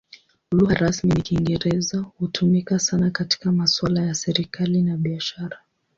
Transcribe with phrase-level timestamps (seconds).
[0.51, 5.59] Lugha rasmi ni Kiingereza; hutumika sana katika masuala ya serikali na biashara.